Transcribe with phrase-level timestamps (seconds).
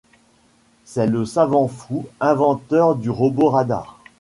[0.83, 3.99] C'est le savant fou, inventeur du robot Radar.